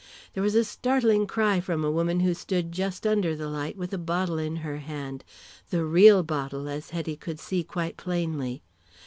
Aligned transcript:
There 0.33 0.41
was 0.41 0.55
a 0.55 0.63
startling 0.63 1.27
cry 1.27 1.59
from 1.59 1.85
a 1.85 1.91
woman 1.91 2.21
who 2.21 2.33
stood 2.33 2.71
just 2.71 3.05
under 3.05 3.35
the 3.35 3.47
light 3.47 3.77
with 3.77 3.93
a 3.93 3.99
bottle 3.99 4.39
in 4.39 4.55
her 4.65 4.77
hand 4.77 5.23
the 5.69 5.85
real 5.85 6.23
bottle, 6.23 6.67
as 6.67 6.89
Hetty 6.89 7.15
could 7.15 7.39
see 7.39 7.63
quite 7.63 7.97
plainly. 7.97 8.63